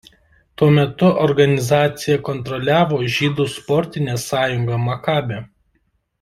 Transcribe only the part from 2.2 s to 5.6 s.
kontroliavo žydų sportinė sąjunga Maccabi.